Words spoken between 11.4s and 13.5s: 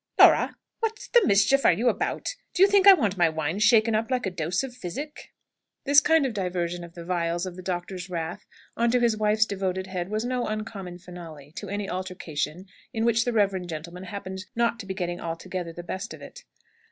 to any altercation in which the